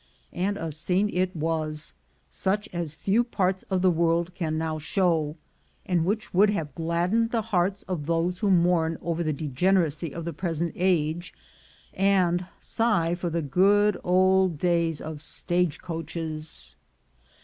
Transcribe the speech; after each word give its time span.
And 0.33 0.57
a 0.57 0.71
scene 0.71 1.11
it 1.13 1.35
was, 1.35 1.93
such 2.27 2.67
as 2.73 2.91
few 2.91 3.23
parts 3.23 3.61
of 3.69 3.83
the 3.83 3.91
world 3.91 4.33
can 4.33 4.57
now 4.57 4.79
show, 4.79 5.35
and 5.85 6.03
which 6.05 6.33
would 6.33 6.49
have 6.49 6.73
gladdened 6.73 7.29
the 7.29 7.43
hearts 7.53 7.83
of 7.83 8.07
those 8.07 8.39
who 8.39 8.49
mourn 8.49 8.97
over 9.03 9.21
the 9.21 9.31
degeneracy 9.31 10.11
of 10.11 10.25
the 10.25 10.33
present 10.33 10.73
age, 10.75 11.35
and 11.93 12.47
sigh 12.59 13.13
for 13.13 13.29
the 13.29 13.43
good 13.43 13.95
old 14.03 14.57
days 14.57 15.01
of 15.01 15.21
stage 15.21 15.77
coaches. 15.79 16.75